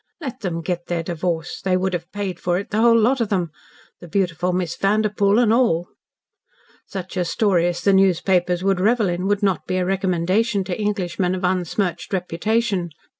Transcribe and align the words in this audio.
Let 0.19 0.39
them 0.39 0.61
get 0.63 0.87
their 0.87 1.03
divorce, 1.03 1.61
they 1.61 1.77
would 1.77 1.93
have 1.93 2.11
paid 2.11 2.39
for 2.39 2.57
it, 2.57 2.71
the 2.71 2.81
whole 2.81 2.97
lot 2.97 3.21
of 3.21 3.29
them, 3.29 3.51
the 3.99 4.07
beautiful 4.07 4.51
Miss 4.51 4.75
Vanderpoel 4.75 5.37
and 5.37 5.53
all. 5.53 5.89
Such 6.87 7.15
a 7.17 7.23
story 7.23 7.67
as 7.67 7.81
the 7.81 7.93
newspapers 7.93 8.63
would 8.63 8.79
revel 8.79 9.09
in 9.09 9.27
would 9.27 9.43
not 9.43 9.67
be 9.67 9.77
a 9.77 9.85
recommendation 9.85 10.63
to 10.63 10.81
Englishmen 10.81 11.35
of 11.35 11.43
unsmirched 11.43 12.13
reputation. 12.13 12.89